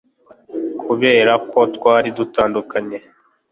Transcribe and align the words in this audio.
Kubera 0.81 1.33
ko 1.49 1.59
twari 1.75 2.09
dutandukanye 2.17 2.97